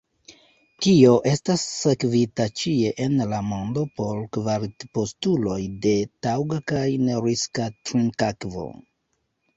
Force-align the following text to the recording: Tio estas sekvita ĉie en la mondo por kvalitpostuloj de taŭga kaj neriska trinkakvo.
Tio 0.85 1.09
estas 1.31 1.65
sekvita 1.73 2.47
ĉie 2.61 2.93
en 3.05 3.13
la 3.33 3.43
mondo 3.51 3.83
por 3.99 4.23
kvalitpostuloj 4.39 5.61
de 5.85 5.95
taŭga 6.29 6.59
kaj 6.73 6.83
neriska 7.11 7.69
trinkakvo. 7.91 8.69